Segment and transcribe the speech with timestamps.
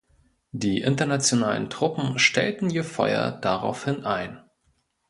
[0.51, 4.39] Die internationalen Truppen stellten ihr Feuer daraufhin ein.